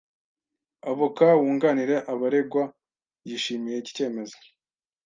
[0.89, 2.63] Avoka wunganira abaregwa
[3.27, 4.37] yishimiye iki cyemezo.